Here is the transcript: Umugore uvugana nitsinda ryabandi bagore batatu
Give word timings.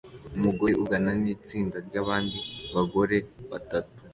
Umugore 0.37 0.71
uvugana 0.75 1.11
nitsinda 1.21 1.77
ryabandi 1.87 2.37
bagore 2.73 3.17
batatu 3.51 3.91